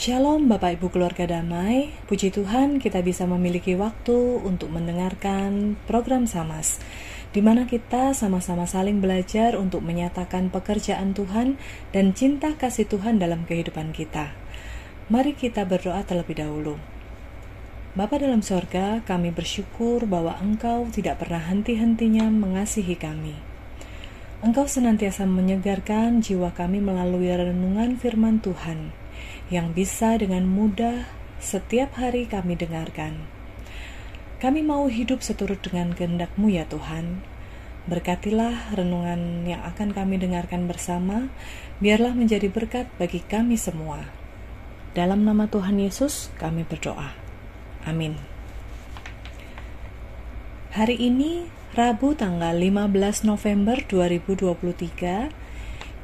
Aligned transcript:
Shalom 0.00 0.48
Bapak 0.48 0.80
Ibu 0.80 0.96
keluarga 0.96 1.28
damai, 1.28 1.92
puji 2.08 2.32
Tuhan 2.32 2.80
kita 2.80 3.04
bisa 3.04 3.28
memiliki 3.28 3.76
waktu 3.76 4.40
untuk 4.40 4.72
mendengarkan 4.72 5.76
program 5.84 6.24
Samas 6.24 6.80
di 7.36 7.44
mana 7.44 7.68
kita 7.68 8.16
sama-sama 8.16 8.64
saling 8.64 9.04
belajar 9.04 9.60
untuk 9.60 9.84
menyatakan 9.84 10.48
pekerjaan 10.48 11.12
Tuhan 11.12 11.60
dan 11.92 12.16
cinta 12.16 12.56
kasih 12.56 12.88
Tuhan 12.88 13.20
dalam 13.20 13.44
kehidupan 13.44 13.92
kita. 13.92 14.32
Mari 15.12 15.36
kita 15.36 15.68
berdoa 15.68 16.00
terlebih 16.08 16.40
dahulu. 16.40 16.80
Bapa 17.92 18.16
dalam 18.16 18.40
sorga, 18.40 19.04
kami 19.04 19.36
bersyukur 19.36 20.08
bahwa 20.08 20.32
Engkau 20.40 20.88
tidak 20.88 21.20
pernah 21.20 21.44
henti-hentinya 21.44 22.24
mengasihi 22.32 22.96
kami. 22.96 23.36
Engkau 24.40 24.64
senantiasa 24.64 25.28
menyegarkan 25.28 26.24
jiwa 26.24 26.56
kami 26.56 26.80
melalui 26.80 27.28
renungan 27.36 28.00
firman 28.00 28.40
Tuhan 28.40 28.96
yang 29.50 29.74
bisa 29.74 30.14
dengan 30.14 30.46
mudah 30.46 31.10
setiap 31.42 31.98
hari 31.98 32.30
kami 32.30 32.54
dengarkan. 32.54 33.26
Kami 34.38 34.62
mau 34.62 34.86
hidup 34.86 35.20
seturut 35.20 35.60
dengan 35.60 35.92
kehendak-Mu 35.92 36.48
ya 36.48 36.64
Tuhan. 36.70 37.20
Berkatilah 37.90 38.72
renungan 38.72 39.44
yang 39.44 39.60
akan 39.66 39.90
kami 39.90 40.16
dengarkan 40.22 40.70
bersama, 40.70 41.28
biarlah 41.82 42.14
menjadi 42.14 42.46
berkat 42.46 42.86
bagi 42.96 43.20
kami 43.26 43.58
semua. 43.58 44.06
Dalam 44.94 45.26
nama 45.26 45.50
Tuhan 45.50 45.82
Yesus 45.82 46.30
kami 46.38 46.62
berdoa. 46.62 47.12
Amin. 47.84 48.16
Hari 50.70 50.94
ini 50.94 51.50
Rabu 51.74 52.14
tanggal 52.14 52.54
15 52.54 53.26
November 53.26 53.82
2023 53.82 55.34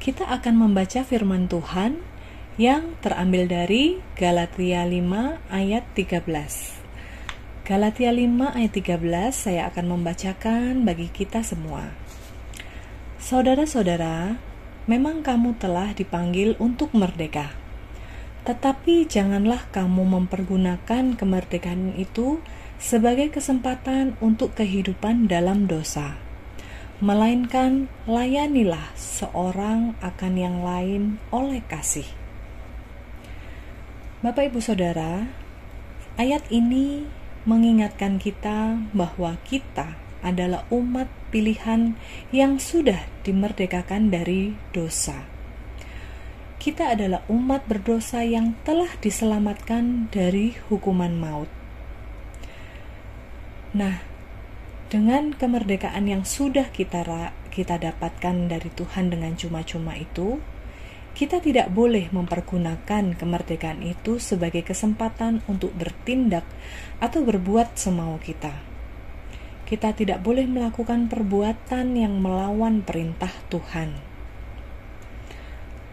kita 0.03 0.23
akan 0.27 0.55
membaca 0.55 1.01
firman 1.07 1.47
Tuhan 1.47 2.16
yang 2.57 2.97
terambil 3.05 3.45
dari 3.45 4.01
Galatia 4.17 4.81
5 4.81 5.53
ayat 5.53 5.85
13. 5.93 6.25
Galatia 7.61 8.09
5 8.09 8.57
ayat 8.57 8.73
13 8.73 8.97
saya 9.29 9.69
akan 9.69 9.85
membacakan 9.93 10.81
bagi 10.81 11.05
kita 11.13 11.45
semua. 11.45 11.93
Saudara-saudara, 13.21 14.41
memang 14.89 15.21
kamu 15.21 15.53
telah 15.61 15.93
dipanggil 15.93 16.57
untuk 16.57 16.97
merdeka. 16.97 17.53
Tetapi 18.49 19.05
janganlah 19.05 19.69
kamu 19.69 20.17
mempergunakan 20.17 21.13
kemerdekaan 21.13 21.93
itu 21.93 22.41
sebagai 22.81 23.29
kesempatan 23.29 24.17
untuk 24.17 24.57
kehidupan 24.57 25.29
dalam 25.29 25.69
dosa. 25.69 26.17
Melainkan 27.05 27.85
layanilah 28.09 28.97
seorang 28.97 29.93
akan 30.01 30.33
yang 30.33 30.65
lain 30.65 31.21
oleh 31.29 31.61
kasih. 31.69 32.25
Bapak, 34.17 34.49
ibu, 34.49 34.57
saudara, 34.57 35.29
ayat 36.17 36.41
ini 36.49 37.05
mengingatkan 37.45 38.17
kita 38.17 38.81
bahwa 38.89 39.37
kita 39.45 39.93
adalah 40.25 40.65
umat 40.73 41.05
pilihan 41.29 41.93
yang 42.33 42.57
sudah 42.57 43.05
dimerdekakan 43.21 44.09
dari 44.09 44.57
dosa. 44.73 45.21
Kita 46.57 46.97
adalah 46.97 47.29
umat 47.29 47.69
berdosa 47.69 48.25
yang 48.25 48.57
telah 48.65 48.89
diselamatkan 49.05 50.09
dari 50.09 50.57
hukuman 50.65 51.13
maut. 51.13 51.51
Nah, 53.77 54.01
dengan 54.89 55.29
kemerdekaan 55.37 56.09
yang 56.09 56.25
sudah 56.25 56.73
kita 56.73 57.05
kita 57.53 57.77
dapatkan 57.77 58.49
dari 58.49 58.73
Tuhan 58.73 59.13
dengan 59.13 59.37
cuma-cuma 59.37 59.93
itu, 59.93 60.41
kita 61.17 61.41
tidak 61.41 61.73
boleh 61.73 62.13
mempergunakan 62.13 63.17
kemerdekaan 63.17 63.81
itu 63.81 64.21
sebagai 64.21 64.61
kesempatan 64.61 65.41
untuk 65.49 65.73
bertindak 65.73 66.45
atau 67.01 67.25
berbuat 67.25 67.73
semau 67.73 68.21
kita. 68.21 68.53
Kita 69.65 69.97
tidak 69.97 70.21
boleh 70.21 70.45
melakukan 70.45 71.09
perbuatan 71.09 71.97
yang 71.97 72.21
melawan 72.21 72.85
perintah 72.85 73.33
Tuhan, 73.49 73.97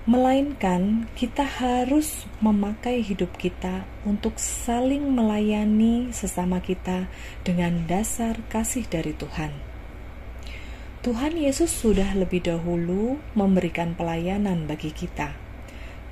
melainkan 0.04 1.08
kita 1.16 1.48
harus 1.48 2.28
memakai 2.44 3.00
hidup 3.00 3.32
kita 3.40 3.88
untuk 4.04 4.36
saling 4.36 5.08
melayani 5.08 6.12
sesama 6.12 6.60
kita 6.60 7.08
dengan 7.40 7.88
dasar 7.88 8.36
kasih 8.52 8.84
dari 8.92 9.16
Tuhan. 9.16 9.73
Tuhan 11.04 11.36
Yesus 11.36 11.68
sudah 11.68 12.16
lebih 12.16 12.48
dahulu 12.48 13.20
memberikan 13.36 13.92
pelayanan 13.92 14.64
bagi 14.64 14.88
kita 14.88 15.36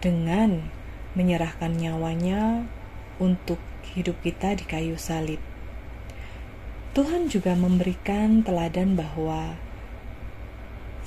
dengan 0.05 0.69
menyerahkan 1.17 1.73
nyawanya 1.73 2.69
untuk 3.17 3.57
hidup 3.97 4.21
kita 4.21 4.53
di 4.53 4.69
kayu 4.69 5.01
salib. 5.01 5.41
Tuhan 6.93 7.33
juga 7.33 7.57
memberikan 7.57 8.45
teladan 8.45 8.93
bahwa 8.93 9.57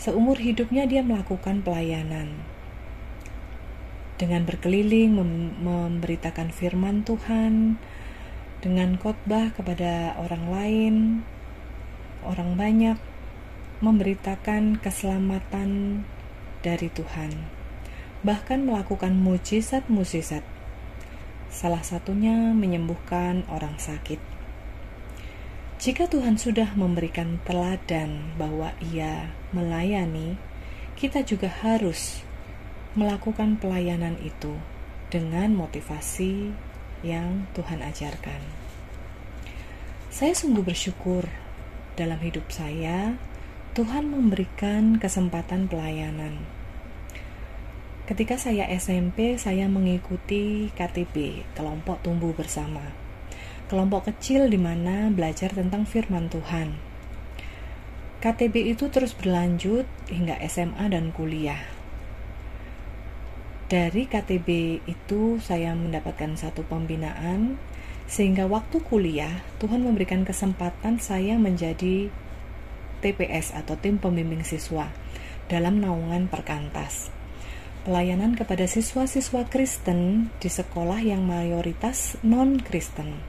seumur 0.02 0.41
hidupnya 0.41 0.90
dia 0.90 1.06
melakukan 1.06 1.62
pelayanan 1.62 2.41
dengan 4.17 4.50
berkeliling 4.50 5.13
mem 5.13 5.62
memberitakan 5.62 6.50
firman 6.50 7.06
Tuhan 7.06 7.78
dengan 8.66 8.97
khotbah 8.97 9.53
kepada 9.53 10.17
orang 10.17 10.50
lain, 10.50 10.96
orang 12.25 12.57
banyak 12.57 12.97
memberitakan 13.83 14.79
keselamatan 14.79 16.03
dari 16.63 16.87
Tuhan, 16.91 17.31
bahkan 18.23 18.63
melakukan 18.63 19.15
mujizat-mujizat. 19.15 20.43
Salah 21.51 21.83
satunya 21.83 22.51
menyembuhkan 22.55 23.47
orang 23.47 23.79
sakit. 23.79 24.19
Jika 25.75 26.07
Tuhan 26.07 26.39
sudah 26.39 26.71
memberikan 26.73 27.37
teladan 27.43 28.35
bahwa 28.39 28.71
Ia 28.79 29.29
melayani, 29.51 30.39
kita 30.95 31.21
juga 31.27 31.51
harus 31.51 32.23
melakukan 32.95 33.59
pelayanan 33.59 34.15
itu 34.23 34.55
dengan 35.11 35.51
motivasi 35.51 36.55
yang 37.03 37.45
Tuhan 37.51 37.83
ajarkan. 37.83 38.41
Saya 40.07 40.31
sungguh 40.31 40.63
bersyukur 40.63 41.27
dalam 41.99 42.19
hidup 42.23 42.47
saya 42.47 43.19
Tuhan 43.75 44.07
memberikan 44.07 44.95
kesempatan 44.95 45.67
pelayanan. 45.67 46.47
Ketika 48.07 48.39
saya 48.39 48.71
SMP, 48.71 49.35
saya 49.35 49.67
mengikuti 49.67 50.71
KTB, 50.71 51.43
kelompok 51.59 51.99
tumbuh 51.99 52.31
bersama. 52.31 52.95
Kelompok 53.67 54.07
kecil 54.07 54.47
di 54.47 54.55
mana 54.55 55.11
belajar 55.11 55.51
tentang 55.51 55.83
firman 55.83 56.31
Tuhan. 56.31 56.79
KTB 58.23 58.79
itu 58.79 58.87
terus 58.87 59.11
berlanjut 59.11 59.83
hingga 60.07 60.39
SMA 60.47 60.95
dan 60.95 61.11
kuliah. 61.11 61.59
Dari 63.67 64.07
KTB 64.07 64.47
itu 64.87 65.43
saya 65.43 65.75
mendapatkan 65.75 66.39
satu 66.39 66.63
pembinaan 66.63 67.59
sehingga 68.07 68.47
waktu 68.47 68.79
kuliah 68.87 69.43
Tuhan 69.59 69.83
memberikan 69.83 70.23
kesempatan 70.23 71.03
saya 71.03 71.35
menjadi 71.35 72.07
TPS 73.05 73.53
atau 73.53 73.77
tim 73.77 74.01
pembimbing 74.01 74.41
siswa 74.41 74.89
dalam 75.45 75.77
naungan 75.77 76.25
perkantas. 76.25 77.13
Pelayanan 77.85 78.33
kepada 78.33 78.66
siswa-siswa 78.66 79.45
Kristen 79.45 80.33
di 80.41 80.49
sekolah 80.49 81.05
yang 81.05 81.21
mayoritas 81.21 82.17
non-Kristen. 82.25 83.21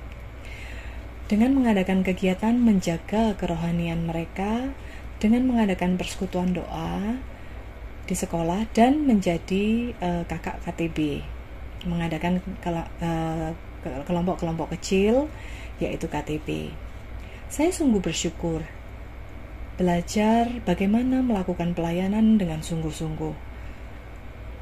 Dengan 1.28 1.52
mengadakan 1.52 2.00
kegiatan 2.00 2.56
menjaga 2.56 3.36
kerohanian 3.36 4.08
mereka, 4.08 4.72
dengan 5.20 5.44
mengadakan 5.44 6.00
persekutuan 6.00 6.56
doa 6.56 7.20
di 8.08 8.16
sekolah 8.16 8.64
dan 8.72 9.04
menjadi 9.04 9.92
uh, 10.00 10.22
kakak 10.24 10.62
KTB, 10.64 11.20
mengadakan 11.84 12.40
eh, 12.64 13.50
kelompok-kelompok 14.08 14.74
kecil 14.78 15.30
yaitu 15.78 16.08
KTB. 16.08 16.72
Saya 17.46 17.70
sungguh 17.70 18.02
bersyukur 18.02 18.64
belajar 19.76 20.48
bagaimana 20.64 21.20
melakukan 21.20 21.76
pelayanan 21.76 22.40
dengan 22.40 22.64
sungguh-sungguh. 22.64 23.36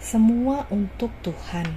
Semua 0.03 0.67
untuk 0.75 1.15
Tuhan. 1.23 1.71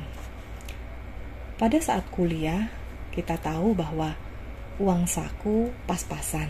Pada 1.62 1.78
saat 1.78 2.10
kuliah, 2.10 2.74
kita 3.14 3.38
tahu 3.38 3.78
bahwa 3.78 4.18
uang 4.82 5.06
saku 5.06 5.70
pas-pasan. 5.86 6.50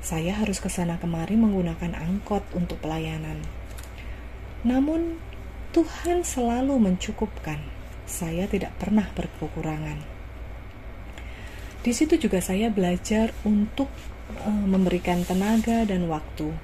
Saya 0.00 0.40
harus 0.40 0.56
ke 0.56 0.72
sana 0.72 0.96
kemari 0.96 1.36
menggunakan 1.36 2.00
angkot 2.00 2.40
untuk 2.56 2.80
pelayanan. 2.80 3.44
Namun, 4.64 5.20
Tuhan 5.76 6.24
selalu 6.24 6.80
mencukupkan. 6.80 7.60
Saya 8.08 8.48
tidak 8.48 8.72
pernah 8.80 9.12
berkekurangan. 9.12 10.00
Di 11.84 11.92
situ 11.92 12.16
juga 12.16 12.40
saya 12.40 12.72
belajar 12.72 13.36
untuk 13.44 13.92
uh, 14.46 14.64
memberikan 14.66 15.22
tenaga 15.26 15.82
dan 15.84 16.06
waktu. 16.06 16.54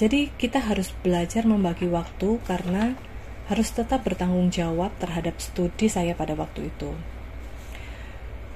Jadi 0.00 0.32
kita 0.40 0.62
harus 0.64 0.94
belajar 1.04 1.44
membagi 1.44 1.84
waktu 1.90 2.40
karena 2.48 2.96
harus 3.50 3.68
tetap 3.74 4.06
bertanggung 4.06 4.48
jawab 4.48 4.94
terhadap 5.02 5.36
studi 5.42 5.90
saya 5.90 6.14
pada 6.14 6.32
waktu 6.38 6.70
itu. 6.70 6.94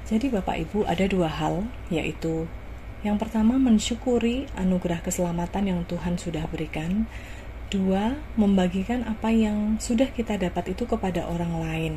Jadi 0.05 0.31
Bapak 0.31 0.57
Ibu 0.69 0.87
ada 0.87 1.05
dua 1.09 1.29
hal, 1.29 1.67
yaitu 1.91 2.47
yang 3.05 3.21
pertama 3.21 3.61
mensyukuri 3.61 4.49
anugerah 4.57 5.05
keselamatan 5.05 5.65
yang 5.69 5.81
Tuhan 5.85 6.17
sudah 6.17 6.49
berikan. 6.49 7.05
Dua, 7.69 8.17
membagikan 8.39 9.05
apa 9.05 9.29
yang 9.35 9.77
sudah 9.83 10.09
kita 10.09 10.41
dapat 10.41 10.73
itu 10.73 10.89
kepada 10.89 11.27
orang 11.29 11.53
lain. 11.61 11.95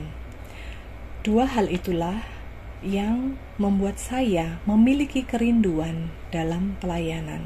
Dua 1.24 1.48
hal 1.48 1.72
itulah 1.72 2.24
yang 2.85 3.41
membuat 3.57 3.97
saya 3.97 4.62
memiliki 4.69 5.25
kerinduan 5.25 6.13
dalam 6.29 6.77
pelayanan. 6.77 7.41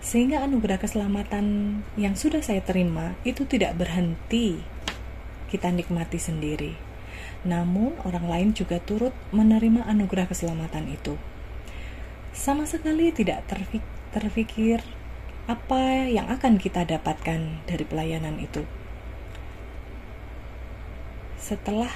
Sehingga 0.00 0.46
anugerah 0.46 0.78
keselamatan 0.80 1.80
yang 1.98 2.14
sudah 2.14 2.40
saya 2.40 2.62
terima 2.62 3.18
itu 3.26 3.42
tidak 3.44 3.76
berhenti 3.76 4.62
kita 5.50 5.68
nikmati 5.74 6.16
sendiri. 6.16 6.72
Namun 7.42 7.94
orang 8.06 8.26
lain 8.26 8.48
juga 8.54 8.78
turut 8.82 9.14
menerima 9.34 9.86
anugerah 9.86 10.30
keselamatan 10.30 10.90
itu. 10.90 11.18
Sama 12.32 12.66
sekali 12.70 13.10
tidak 13.10 13.46
terfikir 14.14 14.80
apa 15.46 16.06
yang 16.10 16.26
akan 16.26 16.58
kita 16.58 16.82
dapatkan 16.82 17.66
dari 17.70 17.84
pelayanan 17.86 18.38
itu. 18.42 18.66
Setelah 21.38 21.90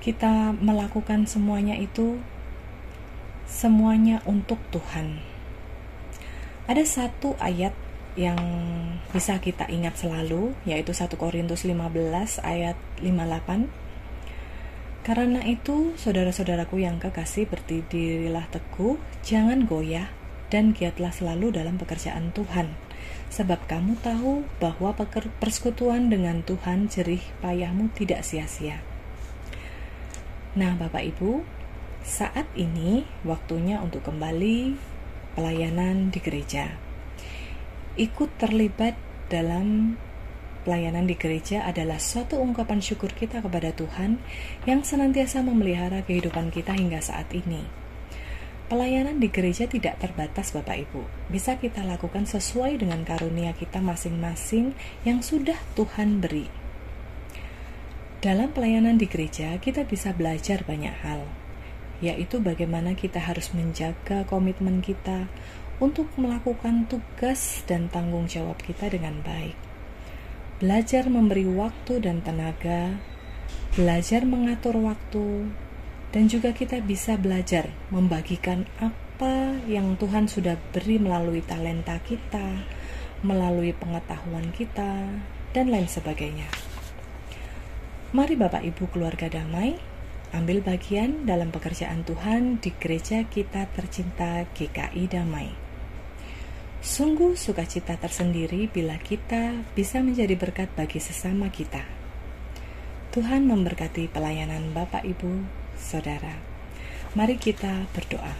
kita 0.00 0.56
melakukan 0.56 1.28
semuanya 1.28 1.76
itu 1.76 2.16
semuanya 3.44 4.24
untuk 4.24 4.56
Tuhan. 4.72 5.20
Ada 6.64 6.88
satu 6.88 7.36
ayat 7.36 7.76
yang 8.16 8.40
bisa 9.12 9.36
kita 9.38 9.68
ingat 9.68 10.00
selalu 10.00 10.56
yaitu 10.64 10.96
1 10.96 11.12
Korintus 11.20 11.68
15 11.68 12.40
ayat 12.42 12.80
58 13.04 13.70
Karena 15.00 15.40
itu 15.44 15.96
saudara-saudaraku 15.96 16.80
yang 16.80 16.96
kekasih 17.00 17.48
berdirilah 17.48 18.48
teguh 18.52 18.96
jangan 19.20 19.68
goyah 19.68 20.08
dan 20.48 20.72
giatlah 20.72 21.12
selalu 21.12 21.52
dalam 21.52 21.76
pekerjaan 21.76 22.32
Tuhan. 22.32 22.72
Sebab 23.30 23.68
kamu 23.68 24.00
tahu 24.00 24.44
bahwa 24.60 24.96
persekutuan 25.40 26.08
dengan 26.08 26.40
Tuhan 26.44 26.88
jerih 26.90 27.22
payahmu 27.40 27.94
tidak 27.96 28.26
sia-sia 28.26 28.89
Nah, 30.50 30.74
Bapak 30.74 31.06
Ibu, 31.14 31.46
saat 32.02 32.50
ini 32.58 33.06
waktunya 33.22 33.78
untuk 33.78 34.02
kembali 34.02 34.74
pelayanan 35.38 36.10
di 36.10 36.18
gereja. 36.18 36.74
Ikut 37.94 38.34
terlibat 38.34 38.98
dalam 39.30 39.94
pelayanan 40.66 41.06
di 41.06 41.14
gereja 41.14 41.62
adalah 41.62 42.02
suatu 42.02 42.42
ungkapan 42.42 42.82
syukur 42.82 43.14
kita 43.14 43.46
kepada 43.46 43.70
Tuhan 43.70 44.18
yang 44.66 44.82
senantiasa 44.82 45.38
memelihara 45.46 46.02
kehidupan 46.02 46.50
kita 46.50 46.74
hingga 46.74 46.98
saat 46.98 47.30
ini. 47.30 47.62
Pelayanan 48.66 49.22
di 49.22 49.30
gereja 49.30 49.70
tidak 49.70 50.02
terbatas, 50.02 50.50
Bapak 50.50 50.82
Ibu. 50.82 51.30
Bisa 51.30 51.62
kita 51.62 51.86
lakukan 51.86 52.26
sesuai 52.26 52.74
dengan 52.82 53.06
karunia 53.06 53.54
kita 53.54 53.78
masing-masing 53.78 54.74
yang 55.06 55.22
sudah 55.22 55.58
Tuhan 55.78 56.18
beri. 56.18 56.59
Dalam 58.20 58.52
pelayanan 58.52 59.00
di 59.00 59.08
gereja, 59.08 59.56
kita 59.56 59.88
bisa 59.88 60.12
belajar 60.12 60.60
banyak 60.68 60.92
hal, 60.92 61.24
yaitu 62.04 62.36
bagaimana 62.36 62.92
kita 62.92 63.16
harus 63.16 63.48
menjaga 63.56 64.28
komitmen 64.28 64.84
kita 64.84 65.24
untuk 65.80 66.04
melakukan 66.20 66.84
tugas 66.84 67.64
dan 67.64 67.88
tanggung 67.88 68.28
jawab 68.28 68.60
kita 68.60 68.92
dengan 68.92 69.24
baik. 69.24 69.56
Belajar 70.60 71.08
memberi 71.08 71.48
waktu 71.48 72.04
dan 72.04 72.20
tenaga, 72.20 73.00
belajar 73.72 74.28
mengatur 74.28 74.76
waktu, 74.84 75.48
dan 76.12 76.28
juga 76.28 76.52
kita 76.52 76.84
bisa 76.84 77.16
belajar 77.16 77.72
membagikan 77.88 78.68
apa 78.84 79.56
yang 79.64 79.96
Tuhan 79.96 80.28
sudah 80.28 80.60
beri 80.76 81.00
melalui 81.00 81.40
talenta 81.40 81.96
kita, 82.04 82.68
melalui 83.24 83.72
pengetahuan 83.72 84.52
kita, 84.52 85.08
dan 85.56 85.72
lain 85.72 85.88
sebagainya. 85.88 86.69
Mari 88.10 88.34
Bapak 88.34 88.66
Ibu 88.66 88.90
keluarga 88.90 89.30
damai, 89.30 89.78
ambil 90.34 90.66
bagian 90.66 91.30
dalam 91.30 91.54
pekerjaan 91.54 92.02
Tuhan 92.02 92.58
di 92.58 92.74
gereja 92.74 93.22
kita 93.22 93.70
tercinta 93.70 94.42
GKI 94.50 95.06
Damai. 95.06 95.54
Sungguh 96.82 97.38
sukacita 97.38 97.94
tersendiri 97.94 98.66
bila 98.66 98.98
kita 98.98 99.62
bisa 99.78 100.02
menjadi 100.02 100.34
berkat 100.34 100.74
bagi 100.74 100.98
sesama 100.98 101.54
kita. 101.54 101.86
Tuhan 103.14 103.46
memberkati 103.46 104.10
pelayanan 104.10 104.74
Bapak 104.74 105.06
Ibu, 105.06 105.46
Saudara. 105.78 106.34
Mari 107.14 107.38
kita 107.38 107.86
berdoa. 107.94 108.34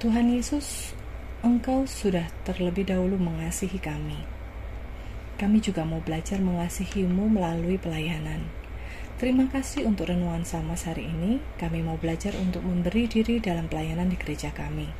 Tuhan 0.00 0.32
Yesus, 0.32 0.96
Engkau 1.44 1.84
sudah 1.84 2.24
terlebih 2.48 2.88
dahulu 2.88 3.20
mengasihi 3.20 3.76
kami 3.76 4.41
kami 5.40 5.62
juga 5.62 5.86
mau 5.86 6.02
belajar 6.02 6.40
mengasihimu 6.40 7.28
melalui 7.32 7.76
pelayanan. 7.76 8.48
Terima 9.22 9.46
kasih 9.46 9.86
untuk 9.86 10.10
renungan 10.10 10.42
sama 10.42 10.74
hari 10.74 11.06
ini. 11.06 11.38
Kami 11.54 11.78
mau 11.86 11.94
belajar 11.94 12.34
untuk 12.34 12.66
memberi 12.66 13.06
diri 13.06 13.38
dalam 13.38 13.70
pelayanan 13.70 14.10
di 14.10 14.18
gereja 14.18 14.50
kami. 14.50 14.90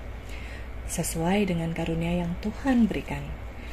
Sesuai 0.86 1.50
dengan 1.50 1.74
karunia 1.74 2.22
yang 2.22 2.38
Tuhan 2.38 2.86
berikan. 2.86 3.26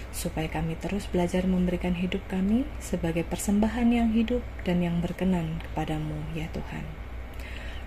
Supaya 0.10 0.50
kami 0.50 0.74
terus 0.74 1.06
belajar 1.06 1.46
memberikan 1.46 1.94
hidup 1.94 2.26
kami 2.26 2.66
sebagai 2.82 3.22
persembahan 3.30 3.94
yang 3.94 4.10
hidup 4.10 4.42
dan 4.66 4.82
yang 4.82 5.06
berkenan 5.06 5.62
kepadamu, 5.70 6.18
ya 6.34 6.50
Tuhan. 6.50 6.82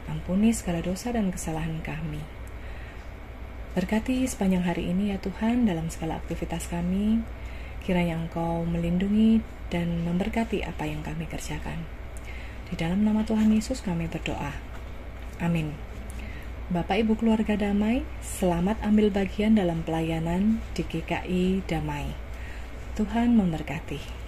Ampuni 0.06 0.54
segala 0.54 0.86
dosa 0.86 1.10
dan 1.10 1.34
kesalahan 1.34 1.82
kami. 1.82 2.22
Berkati 3.74 4.22
sepanjang 4.22 4.68
hari 4.68 4.92
ini 4.92 5.10
ya 5.10 5.18
Tuhan 5.18 5.66
dalam 5.66 5.90
segala 5.90 6.22
aktivitas 6.22 6.70
kami, 6.70 7.26
Kiranya 7.82 8.14
Engkau 8.14 8.62
melindungi 8.62 9.42
dan 9.66 10.06
memberkati 10.06 10.62
apa 10.62 10.86
yang 10.86 11.02
kami 11.02 11.26
kerjakan. 11.26 11.82
Di 12.70 12.78
dalam 12.78 13.02
nama 13.02 13.26
Tuhan 13.26 13.50
Yesus 13.50 13.82
kami 13.82 14.06
berdoa. 14.06 14.54
Amin. 15.42 15.74
Bapak 16.70 17.02
Ibu 17.02 17.18
keluarga 17.18 17.58
damai, 17.58 18.06
selamat 18.22 18.80
ambil 18.86 19.10
bagian 19.10 19.58
dalam 19.58 19.82
pelayanan 19.82 20.62
di 20.72 20.86
GKI 20.86 21.66
Damai. 21.66 22.14
Tuhan 22.94 23.34
memberkati. 23.34 24.21